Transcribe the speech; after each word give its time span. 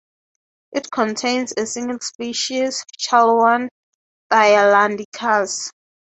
It 0.71 0.89
contains 0.89 1.53
a 1.55 1.67
single 1.67 1.99
species, 1.99 2.83
"Chalawan 2.97 3.67
thailandicus". 4.31 5.69